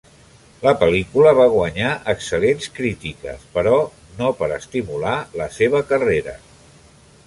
[0.61, 3.77] La pel·lícula va guanyar excel·lents crítiques, però
[4.23, 6.41] no per estimular la seva carrera.